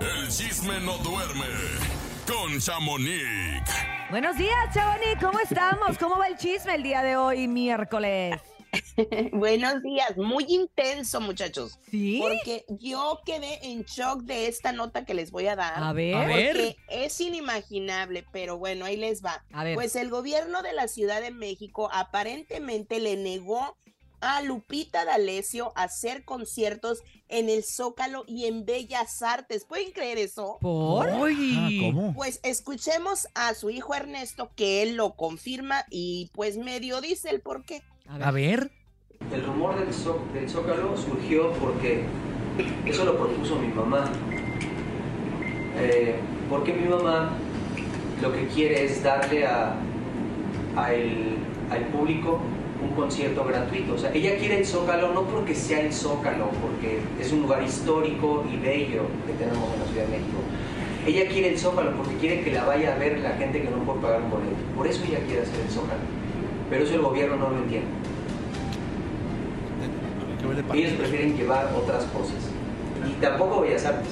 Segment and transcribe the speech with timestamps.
[0.00, 1.44] El chisme no duerme
[2.26, 3.62] con Chamonix.
[4.08, 5.20] Buenos días, Chamonix.
[5.20, 5.98] ¿Cómo estamos?
[5.98, 8.40] ¿Cómo va el chisme el día de hoy, miércoles?
[9.32, 11.78] Buenos días, muy intenso muchachos.
[11.90, 12.18] ¿Sí?
[12.22, 15.82] Porque yo quedé en shock de esta nota que les voy a dar.
[15.82, 16.14] A ver.
[16.14, 16.56] A ver.
[16.56, 19.44] Porque es inimaginable, pero bueno, ahí les va.
[19.52, 19.74] A ver.
[19.74, 23.76] Pues el gobierno de la Ciudad de México aparentemente le negó
[24.20, 29.64] a Lupita D'Alessio hacer conciertos en el Zócalo y en Bellas Artes.
[29.64, 30.58] ¿Pueden creer eso?
[30.60, 31.08] ¿Por?
[31.08, 32.12] Ah, ¿Cómo?
[32.14, 37.40] Pues escuchemos a su hijo Ernesto que él lo confirma y pues medio dice el
[37.40, 37.82] por qué.
[38.08, 38.70] A ver.
[39.32, 42.04] El rumor del, Zó- del Zócalo surgió porque
[42.86, 44.10] eso lo propuso mi mamá.
[45.78, 46.16] Eh,
[46.48, 47.30] porque mi mamá
[48.20, 49.76] lo que quiere es darle a,
[50.76, 51.38] a el-
[51.70, 52.40] al público
[52.82, 53.94] un concierto gratuito.
[53.94, 57.62] O sea, ella quiere el Zócalo no porque sea el Zócalo, porque es un lugar
[57.62, 60.38] histórico y bello que tenemos en la Ciudad de México.
[61.06, 63.78] Ella quiere el Zócalo porque quiere que la vaya a ver la gente que no
[63.84, 64.56] puede pagar un boleto.
[64.76, 66.00] Por eso ella quiere hacer el Zócalo.
[66.68, 67.88] Pero eso el gobierno no lo entiende.
[70.40, 72.36] ¿Qué huele pa- Ellos prefieren llevar otras cosas.
[73.08, 74.10] Y tampoco Bellas Artes.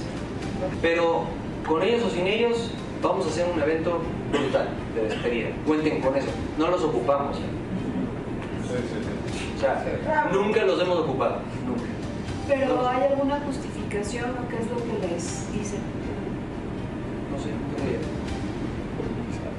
[0.83, 1.25] Pero
[1.67, 2.71] con ellos o sin ellos,
[3.03, 4.01] vamos a hacer un evento
[4.33, 5.49] brutal de despedida.
[5.67, 6.29] Cuenten con eso.
[6.59, 7.39] No los ocupamos.
[9.59, 11.41] O sea, nunca los hemos ocupado.
[11.67, 11.83] Nunca.
[12.47, 15.81] Pero ¿hay alguna justificación o qué es lo que les dicen?
[17.33, 17.51] No sé,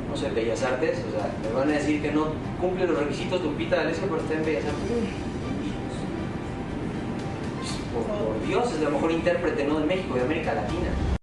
[0.10, 2.28] no sé, Bellas Artes, o sea, me van a decir que no
[2.62, 4.88] cumple los requisitos de Lupita D'Alessio para estar en Bellas Artes.
[7.94, 11.19] Por, por Dios, es la mejor intérprete, no de México, de América Latina.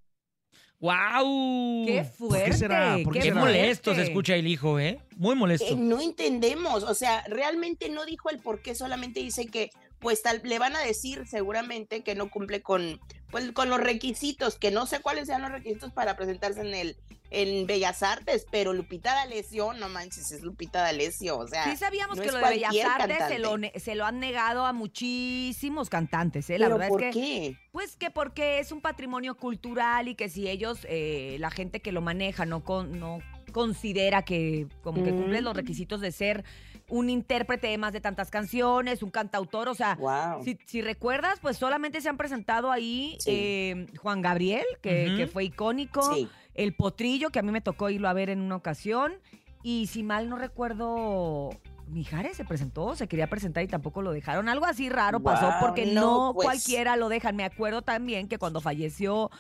[0.81, 1.87] ¡Wow!
[1.87, 2.53] ¡Qué fuerte!
[2.53, 2.99] será?
[3.03, 3.41] ¿Por qué Qué será?
[3.41, 5.01] molesto se escucha el hijo, ¿eh?
[5.17, 5.67] Muy molesto.
[5.67, 10.23] Eh, no entendemos, o sea, realmente no dijo el por qué, solamente dice que pues
[10.23, 14.71] tal, le van a decir seguramente que no cumple con pues con los requisitos, que
[14.71, 16.97] no sé cuáles sean los requisitos para presentarse en el
[17.31, 22.19] en Bellas Artes, pero Lupita D'Alessio, no manches, es Lupita D'Alessio, o sea, Sí sabíamos
[22.19, 26.49] no que lo de Bellas Artes se lo, se lo han negado a muchísimos cantantes,
[26.51, 26.59] ¿eh?
[26.59, 27.21] La pero verdad ¿por es que...
[27.21, 27.57] qué?
[27.73, 31.93] Pues que porque es un patrimonio cultural y que si ellos, eh, la gente que
[31.93, 33.19] lo maneja, no, con, no
[33.57, 35.45] considera que como que cumple Mm.
[35.45, 36.45] los requisitos de ser
[36.91, 40.45] un intérprete de más de tantas canciones, un cantautor, o sea, Wow.
[40.45, 43.31] si, si recuerdas, pues solamente se han presentado ahí Sí.
[43.33, 46.29] eh, Juan Gabriel, que, fue icónico, Sí.
[46.55, 49.15] el Potrillo, que a mí me tocó irlo a ver en una ocasión,
[49.63, 51.49] y si mal no recuerdo...
[51.89, 54.49] Mijares se presentó, se quería presentar y tampoco lo dejaron.
[54.51, 56.45] Algo así raro pasó porque no, no, pues.
[56.47, 57.37] cualquiera lo dejan.
[57.37, 59.31] Me acuerdo también que cuando falleció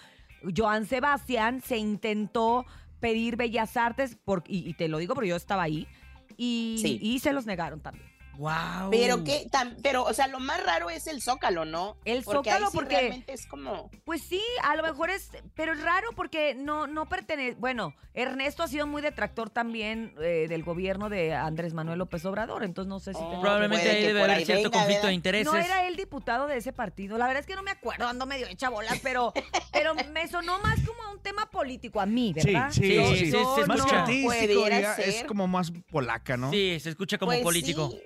[0.56, 2.64] Joan Sebastián se intentó
[3.00, 5.86] pedir Bellas Artes, por, y, y te lo digo porque yo estaba ahí,
[6.36, 6.98] y, Sí.
[7.00, 8.06] y se los negaron también.
[8.38, 8.90] ¡Wow!
[8.90, 11.96] Pero que tan, pero o sea, lo más raro es el Zócalo, ¿no?
[12.04, 15.30] El Porque ahí Zócalo sí porque- realmente es como Pues sí, a lo mejor es,
[15.54, 20.46] pero es raro porque no, no pertenece, bueno, Ernesto ha sido muy detractor también eh,
[20.48, 23.20] del gobierno de Andrés Manuel López Obrador, entonces no sé si...
[23.20, 25.08] Oh, Probablemente ahí debe haber cierto venga, conflicto ¿verdad?
[25.08, 25.46] de intereses.
[25.52, 27.18] No era él diputado de ese partido.
[27.18, 29.32] La verdad es que no me acuerdo, ando medio hecha bolas, pero,
[29.72, 32.70] pero me sonó más como a un tema político a mí, Sí, ¿verdad?
[32.72, 33.36] sí, sí.
[33.66, 36.50] Más que artístico, ya es como más polaca, ¿no?
[36.50, 37.90] Sí, se escucha como Pues político.
[37.90, 38.00] sí,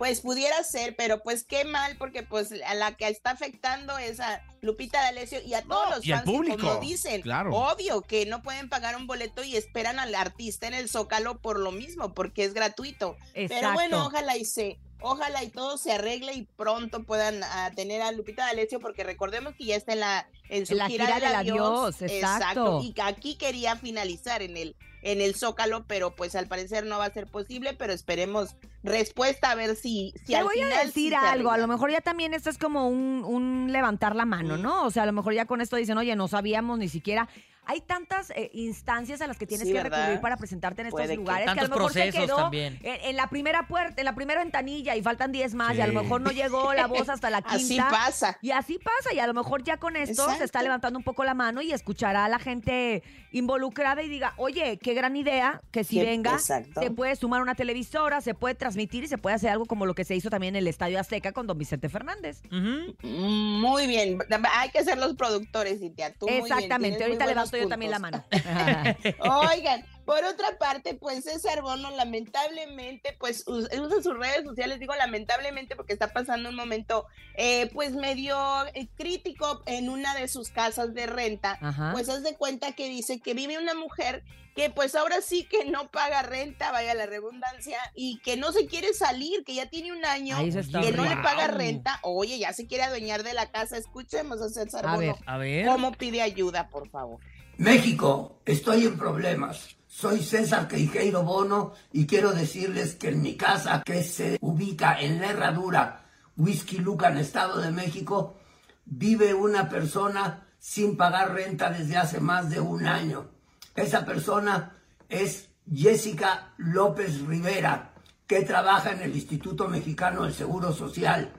[0.00, 4.18] pues pudiera ser, pero pues qué mal, porque pues a la que está afectando es
[4.18, 7.54] a Lupita D'Alessio y a todos No, los y al fans que, como dicen, claro.
[7.54, 11.58] obvio que no pueden pagar un boleto y esperan al artista en el Zócalo por
[11.58, 13.14] lo mismo, porque es gratuito.
[13.34, 13.74] Pero Exacto.
[13.74, 18.10] bueno, ojalá y se, ojalá y todo se arregle y pronto puedan ah, tener a
[18.10, 21.20] Lupita D'Alessio, porque recordemos que ya está en la en su En la gira, gira
[21.20, 22.80] del adiós, adiós, exacto.
[22.82, 26.98] Y que aquí quería finalizar en el en el Zócalo, pero pues al parecer no
[26.98, 30.72] va a ser posible, pero esperemos respuesta a ver si, si Te al voy final
[30.72, 34.24] a decir algo, a lo mejor ya también esto es como un, un levantar la
[34.24, 34.56] mano.
[34.56, 34.84] ¿no?
[34.84, 37.28] O sea, a lo mejor ya con esto dicen, oye, no sabíamos ni siquiera.
[37.70, 39.98] Hay tantas eh, instancias a las que tienes Sí, que ¿verdad?
[39.98, 41.16] recurrir para presentarte en estos Puede que.
[41.18, 42.78] lugares que a Tantos lo mejor se procesos quedó también.
[42.82, 45.86] En, en la primera puerta, en la primera ventanilla y faltan 10 más y a
[45.86, 47.54] lo mejor no llegó la voz hasta la quinta.
[47.56, 48.38] Así pasa.
[48.42, 51.22] Y así pasa, y a lo mejor ya con esto se está levantando un poco
[51.24, 53.02] la mano y escuchará a la gente
[53.32, 56.80] involucrada y diga, oye, qué gran idea que si Que- venga, exacto.
[56.80, 59.94] se puede sumar una televisora, se puede transmitir y se puede hacer algo como lo
[59.94, 62.42] que se hizo también en el Estadio Azteca con don Vicente Fernández.
[62.50, 64.18] Mm, Muy bien,
[64.52, 66.12] hay que ser los productores, Cintia.
[66.14, 68.24] Tú muy bien, Exactamente, muy ahorita buenos levanto yo también la mano.
[69.20, 74.94] Oigan, Por otra parte, pues César Bono lamentablemente, pues us- usa sus redes sociales, digo
[74.96, 78.36] lamentablemente porque está pasando un momento eh, pues medio
[78.74, 81.58] eh, crítico en una de sus casas de renta.
[81.60, 81.92] Ajá.
[81.92, 84.24] Pues haz de cuenta que dice que vive una mujer
[84.56, 88.66] que pues ahora sí que no paga renta, vaya la redundancia, y que no se
[88.66, 92.00] quiere salir, que ya tiene un año que no le paga renta.
[92.02, 93.76] Oye, ya se quiere adueñar de la casa.
[93.76, 94.98] Escuchemos a César A Bono.
[94.98, 95.14] ver.
[95.26, 95.66] A ver.
[95.66, 97.20] ¿Cómo pide ayuda, por favor?
[97.60, 99.76] México, estoy en problemas.
[99.86, 105.20] Soy César Queijeiro Bono y quiero decirles que en mi casa, que se ubica en
[105.20, 106.06] la Herradura,
[106.38, 108.38] Whisky Lucan, Estado de México,
[108.86, 113.28] vive una persona sin pagar renta desde hace más de un año.
[113.76, 114.78] Esa persona
[115.10, 117.92] es Jessica López Rivera,
[118.26, 121.30] que trabaja en el Instituto Mexicano del Seguro Social.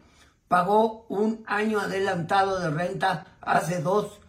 [0.47, 4.20] Pagó un año adelantado de renta hace dos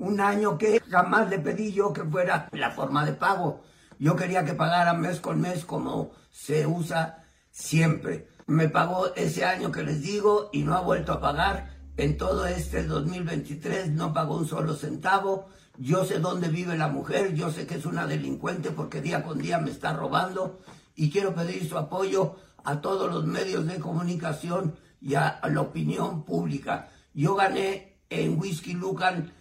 [0.00, 3.62] un año que jamás le pedí yo que fuera la forma de pago.
[3.98, 8.28] Yo quería que pagara mes con mes como se usa siempre.
[8.46, 11.78] Me pagó ese año que les digo y no ha vuelto a pagar.
[11.96, 15.48] En todo este 2023 no pagó un solo centavo.
[15.76, 19.38] Yo sé dónde vive la mujer, yo sé que es una delincuente porque día con
[19.38, 20.60] día me está robando
[20.96, 26.24] y quiero pedir su apoyo a todos los medios de comunicación y a, la opinión
[26.24, 26.88] pública.
[27.14, 29.32] Yo gané en Whisky Lucan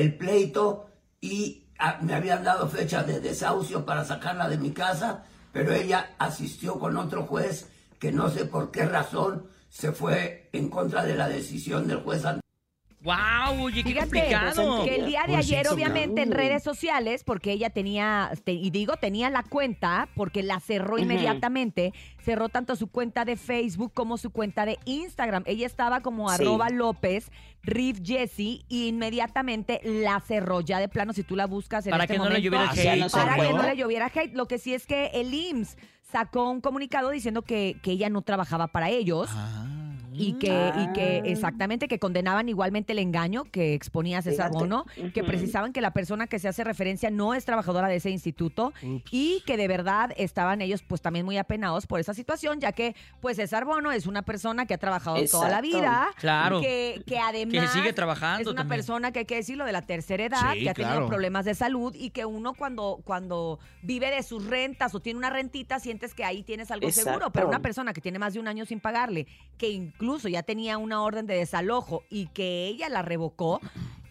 [0.00, 0.86] el pleito
[1.20, 6.14] y ah, me habían dado fecha de desahucio para sacarla de mi casa, pero ella
[6.18, 11.14] asistió con otro juez que no sé por qué razón se fue en contra de
[11.14, 12.24] la decisión del juez
[13.06, 13.62] ¡Wow!
[13.66, 14.84] Oye, qué Fíjate complicado.
[14.84, 18.70] que el día de Pues ayer, obviamente, en redes sociales, porque ella tenía, te- y
[18.70, 24.18] digo tenía la cuenta, porque la cerró inmediatamente, cerró tanto su cuenta de Facebook como
[24.18, 25.44] su cuenta de Instagram.
[25.46, 26.34] Ella estaba como Sí.
[26.42, 27.30] arroba López,
[27.62, 32.04] Riff Jessie, y inmediatamente la cerró ya de plano, si tú la buscas en Para
[32.04, 32.50] este que no le momento.
[32.56, 33.00] lloviera ya hate.
[33.00, 34.34] no se para que no le lloviera hate.
[34.34, 35.76] Lo que sí es que el IMSS
[36.10, 39.65] sacó un comunicado diciendo que, que ella no trabajaba para ellos Ah.
[40.18, 41.28] Y que, y que Ah.
[41.28, 44.58] exactamente que condenaban igualmente el engaño que exponía César Fíjate.
[44.64, 44.84] Bono,
[45.14, 48.72] que precisaban que la persona que se hace referencia no es trabajadora de ese instituto
[49.10, 52.94] y que de verdad estaban ellos pues también muy apenados por esa situación, ya que
[53.20, 56.60] pues César Bono es una persona que ha trabajado toda la vida, Claro.
[56.60, 58.78] que, que además sigue trabajando es una también.
[58.78, 61.08] persona que hay que decirlo de la tercera edad, Sí, que ha tenido claro.
[61.08, 65.30] problemas de salud y que uno cuando, cuando vive de sus rentas o tiene una
[65.30, 68.48] rentita sientes que ahí tienes algo seguro, pero una persona que tiene más de un
[68.48, 69.26] año sin pagarle,
[69.58, 73.60] que incluso ya tenía una orden de desalojo y que ella la revocó,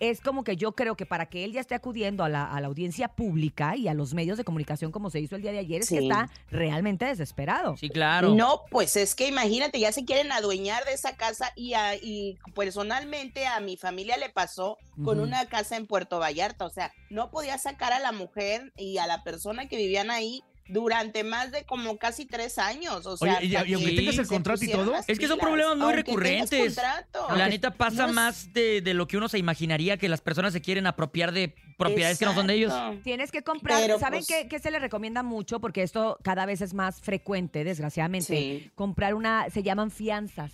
[0.02, 2.60] es como que yo creo que para que él ya esté acudiendo a la, a
[2.60, 5.60] la audiencia pública y a los medios de comunicación como se hizo el día de
[5.60, 7.78] ayer, es que está realmente desesperado.
[7.78, 8.36] Sí, claro.
[8.36, 12.38] No, pues es que imagínate, ya se quieren adueñar de esa casa y, a- y
[12.54, 17.32] personalmente a mi familia le pasó con una casa en Puerto Vallarta, o sea, no
[17.32, 21.64] podía sacar a la mujer y a la persona que vivían ahí durante más de
[21.64, 24.94] como casi tres años, o sea, Oye, y- aunque que tengas el contrato y todo.
[25.08, 26.76] Es que son problemas muy recurrentes.
[26.76, 27.28] contrato.
[27.36, 30.22] La neta pasa No es- más de, de lo que uno se imaginaría que las
[30.22, 32.74] personas se quieren apropiar de propiedades que no son de ellos.
[33.04, 35.60] Tienes que comprar, Pero, ¿saben pues- qué, qué se le recomienda mucho?
[35.60, 38.26] Porque esto cada vez es más frecuente, desgraciadamente.
[38.28, 38.72] Sí.
[38.76, 40.52] Comprar una, se llaman fianzas.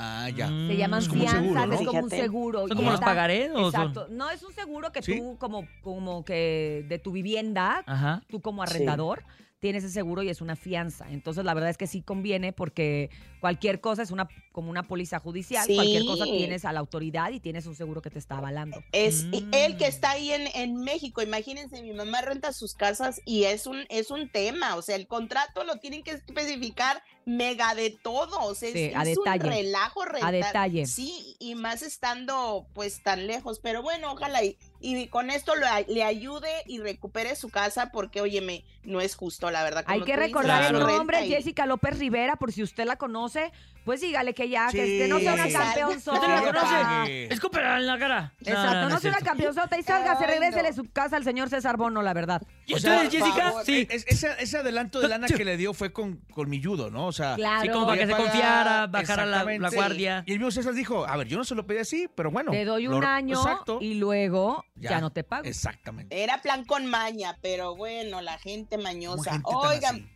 [0.00, 0.46] Ah, ya.
[0.48, 0.68] Mm.
[0.68, 1.72] Se llaman Es como un fianzas, seguro, ¿no?
[1.72, 2.22] es como un Fíjate.
[2.22, 2.58] seguro.
[2.60, 3.66] ¿Son y como los está- pagarés o son?
[3.66, 4.06] Exacto.
[4.10, 5.18] No, es un seguro que ¿Sí?
[5.18, 8.22] tú como, como que de tu vivienda, Ajá.
[8.28, 8.70] tú como Sí.
[8.74, 9.24] arrendador,
[9.60, 11.06] tienes ese seguro y es una fianza.
[11.10, 13.10] Entonces, la verdad es que sí conviene porque
[13.40, 15.64] cualquier cosa es una como una póliza judicial.
[15.66, 15.74] Sí.
[15.74, 18.82] Cualquier cosa tienes a la autoridad y tienes un seguro que te está avalando.
[18.92, 19.50] Es Mm.
[19.54, 23.66] él que está ahí en, en México, imagínense, mi mamá renta sus casas y es
[23.66, 28.40] un, es un tema, o sea, el contrato lo tienen que especificar mega de todo,
[28.40, 30.32] o sea, Sí, es, a es un relajo rentar.
[30.32, 30.86] detalle.
[30.86, 35.66] Sí, y más estando pues tan lejos, pero bueno, ojalá y, y con esto lo
[35.88, 39.84] le ayude y recupere su casa porque, óyeme, no es justo, la verdad.
[39.86, 43.50] Hay que dices, recordar el nombre, y- Jessica López Rivera, por si usted la conoce,
[43.84, 44.76] pues dígale que ya, Sí.
[44.78, 47.24] que no sea una campeón ¿Usted la conoce?
[47.32, 48.32] Escúpela en la cara.
[48.40, 50.74] Exacto, no, es sea una campeonzota y salga, se Ay, regrésele no.
[50.76, 52.42] su casa al señor César Bono, la verdad.
[52.68, 53.32] ¿Y O sea, Jessica?
[53.32, 53.64] favor.
[53.64, 53.86] Sí.
[53.90, 57.06] Es- ese, ese adelanto de lana que le dio fue con, con mi judo, ¿no?
[57.06, 57.62] O sea, Claro.
[57.62, 60.22] Sí, como para que se confiara, bajara la, la guardia.
[60.26, 62.50] Y el mismo César dijo, a ver, yo no se lo pedí así, pero bueno.
[62.52, 63.78] Te doy un lo- año Exacto.
[63.80, 64.90] y luego ya.
[64.90, 65.00] Ya.
[65.00, 65.44] no te pago.
[65.46, 66.22] Exactamente.
[66.22, 69.32] Era plan con maña, pero bueno, la gente mañosa.
[69.32, 70.06] gente Oigan, así.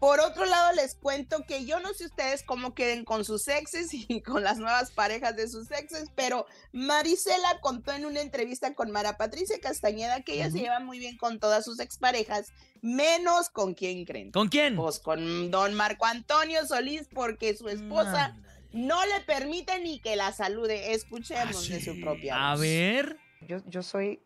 [0.00, 3.88] Por otro lado, les cuento que yo no sé ustedes cómo queden con sus exes
[4.08, 8.90] y con las nuevas parejas de sus exes, pero Marisela contó en una entrevista con
[8.90, 13.74] Mara Patricia Castañeda que ella se lleva muy bien con todas sus exparejas, menos con
[13.74, 14.30] quién creen.
[14.32, 14.76] ¿Con quién?
[14.76, 18.36] Pues con don Marco Antonio Solís, porque su esposa
[18.72, 20.92] no le permite ni que la salude.
[20.92, 22.60] Escuchemos Ah, de su propia A voz.
[22.60, 23.16] ver.
[23.48, 24.20] Yo, yo soy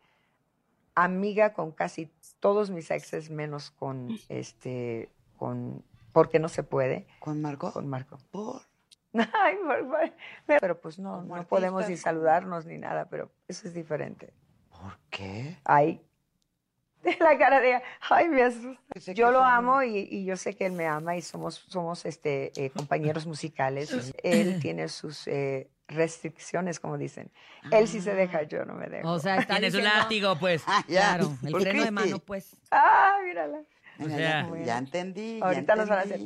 [0.94, 2.10] amiga con casi
[2.40, 5.08] todos mis exes, menos con este,
[5.40, 5.82] con,
[6.12, 7.72] porque no se puede, ¿Con Marco?
[7.72, 8.18] con Marco.
[8.30, 8.60] Por.
[9.14, 10.12] Ay, por favor.
[10.60, 14.34] Pero pues no, no podemos ni saludarnos ni nada, pero eso es diferente.
[14.68, 15.56] ¿Por qué?
[15.64, 16.02] Ay,
[17.20, 17.80] la cara de,
[18.10, 18.78] ay, me asusta.
[18.92, 21.54] Pensé Yo lo son- amo y, y yo sé que él me ama y somos,
[21.68, 24.14] somos este, eh, compañeros musicales.
[24.22, 27.32] Él tiene sus eh, restricciones, como dicen.
[27.72, 29.10] Él sí se deja, yo no me dejo.
[29.10, 30.62] O sea, Tienes un látigo, pues.
[30.66, 31.14] Ah, ya.
[31.16, 32.54] Claro, el ¿Por freno de mano, pues.
[32.70, 33.62] ah, mírala.
[34.00, 35.38] O Ya, sea- ya, ya entendí.
[35.38, 36.20] ya Ahorita nos van a hacer.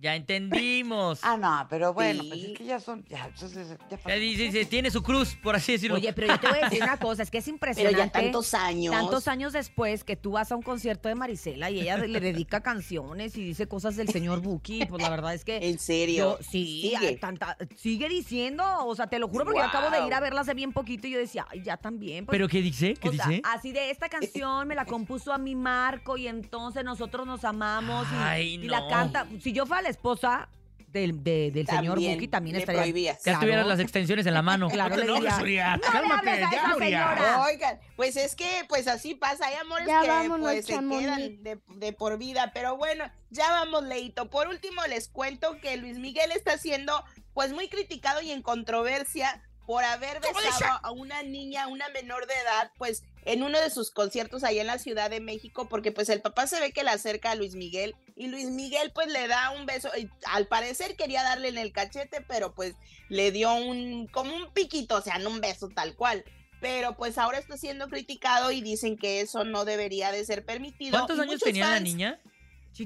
[0.00, 1.20] Ya entendimos.
[1.28, 3.04] Ah, no, pero bueno, pues es que ya son.
[3.08, 4.18] Ya, entonces, ya Ya pasó.
[4.18, 5.96] dice, dice, tiene su cruz, por así decirlo.
[5.96, 7.98] Oye, pero yo te voy a decir una cosa, es que es Pero impresionante.
[7.98, 8.94] ya tantos años.
[8.94, 12.60] Tantos años después que tú vas a un concierto de Marisela y ella le dedica
[12.60, 16.38] canciones y dice cosas del señor Buki, pues la verdad es que En serio.
[16.38, 17.16] yo sí, Sigue.
[17.16, 20.42] tanta- sigue diciendo, o sea, te lo juro porque yo acabo de ir a verla
[20.42, 22.26] hace bien poquito y yo decía, ay, ya también.
[22.26, 22.94] pues, ¿Pero qué dice?
[22.94, 23.42] ¿Qué o sea, dice?
[23.44, 28.06] así de esta canción me la compuso a mi Marco y entonces nosotros nos amamos
[28.12, 29.26] y, Ay, y la canta.
[29.42, 30.48] Si yo fuera la esposa
[30.88, 32.80] del, de- del señor También Buki, también le estaría.
[32.80, 33.18] prohibías.
[33.18, 33.40] Ya Claro.
[33.40, 34.68] tuvieras las extensiones en la mano.
[34.72, 35.76] Claro, le No, diría.
[35.76, 37.42] "No le cálmate, hables a ya, esa.
[37.42, 41.00] Oigan, pues es que pues así pasa, hay amores Ya que vámonos, pues se Chamonix.
[41.02, 44.30] quedan de, de por vida, pero bueno, ya vamos, Leito.
[44.30, 49.42] Por último les cuento que Luis Miguel está siendo pues muy criticado y en controversia
[49.68, 53.90] por haber besado a una niña, una menor de edad, pues en uno de sus
[53.90, 56.88] conciertos allá en la Ciudad de México, porque pues el papá se ve que le
[56.88, 60.96] acerca a Luis Miguel y Luis Miguel pues le da un beso, y al parecer
[60.96, 62.76] quería darle en el cachete, pero pues
[63.10, 66.24] le dio un, como un piquito, o sea, no un beso tal cual.
[66.62, 70.92] Pero pues ahora está siendo criticado y dicen que eso no debería de ser permitido.
[70.92, 72.18] ¿Cuántos Y años tenía la fans,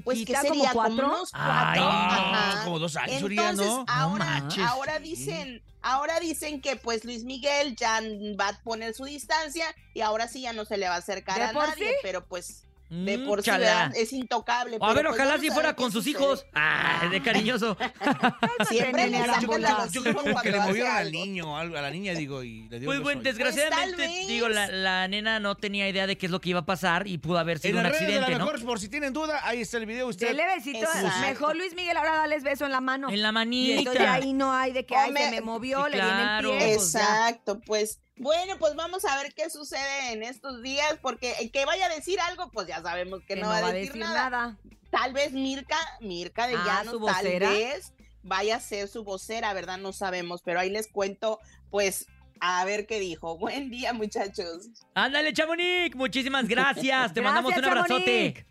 [0.01, 1.05] Pues que sería como como, cuatro.
[1.07, 2.63] unos Ay, no, ajá.
[2.63, 3.85] como dos años, Entonces, ¿no?
[3.87, 5.03] ahora, manches, ahora sí.
[5.03, 8.01] dicen, ahora dicen que pues Luis Miguel ya
[8.39, 11.37] va a poner su distancia y ahora sí ya no se le va a acercar
[11.37, 11.95] ¿De a nadie, sí?
[12.01, 13.51] pero pues de Mm, por sí
[13.95, 14.75] es intocable.
[14.75, 16.45] A pero, ver, pues, ojalá si a fuera con sus hijos.
[16.53, 17.75] Ah, de cariñoso.
[18.69, 22.43] Siempre le sacan a Yo creo que le movieron al niño, a la niña, digo,
[22.43, 26.17] y le dio Pues bueno, desgraciadamente, Pues, digo, la, la nena no tenía idea de
[26.17, 28.45] qué es lo que iba a pasar y pudo haber En sido un accidente, ¿no?
[28.45, 30.07] mejor, por si tienen duda, ahí está el video.
[30.07, 30.79] Usted Dele besito.
[30.79, 31.19] Exacto.
[31.21, 33.09] Mejor Luis Miguel, ahora dales beso en la mano.
[33.09, 33.79] En la Y manita.
[33.79, 36.51] entonces ahí no hay de que ay, se me movió, le viene claro.
[36.51, 36.67] el pie.
[36.75, 36.95] pues.
[36.95, 41.65] Exacto, pues bueno, pues vamos a ver qué sucede en estos días, porque el que
[41.65, 44.57] vaya a decir algo, pues ya sabemos que, Que no, va a decir, nada.
[44.91, 47.49] Tal vez Mirka, Mirka de Ah, Llanos, su tal vocera.
[47.49, 49.77] vez vaya a ser su vocera, ¿verdad?
[49.77, 51.39] No sabemos, pero ahí les cuento,
[51.71, 52.05] pues,
[52.39, 53.37] a ver qué dijo.
[53.39, 54.69] Buen día, muchachos.
[54.93, 55.95] Ándale, Chamonix.
[55.95, 57.13] Muchísimas gracias.
[57.13, 58.45] Te mandamos un abrazote.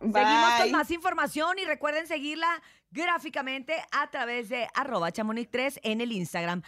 [0.00, 6.12] Seguimos con más información y recuerden seguirla gráficamente a través de arroba chamonix3 en el
[6.12, 6.62] Instagram.